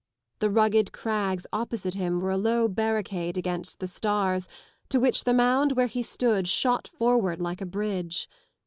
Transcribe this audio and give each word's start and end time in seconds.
(The 0.39 0.49
rugged 0.49 0.93
crags 0.93 1.45
opposite 1.53 1.93
him 1.93 2.21
were 2.21 2.31
a 2.31 2.35
low 2.39 2.67
barricade 2.67 3.37
against 3.37 3.77
the 3.77 3.85
stars 3.85 4.49
to 4.89 4.99
which 4.99 5.25
the 5.25 5.31
mound 5.35 5.73
where 5.73 5.85
he 5.85 6.01
stood 6.01 6.47
shot 6.47 6.87
forward 6.87 7.39
like 7.39 7.61
a 7.61 7.67
bridge. 7.67 8.27